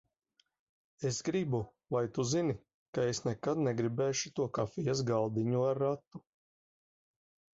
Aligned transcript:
Es 1.09 1.17
gribu, 1.25 1.59
lai 1.95 1.99
tu 2.15 2.23
zini, 2.29 2.55
ka 2.97 3.05
es 3.09 3.21
nekad 3.27 3.61
negribēšu 3.67 4.33
to 4.39 4.47
kafijas 4.59 5.03
galdiņu 5.13 5.61
ar 5.67 5.81
ratu. 5.87 6.23